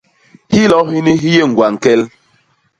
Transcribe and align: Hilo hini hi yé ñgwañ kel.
Hilo 0.53 0.79
hini 0.89 1.11
hi 1.21 1.29
yé 1.35 1.43
ñgwañ 1.49 1.73
kel. 1.83 2.01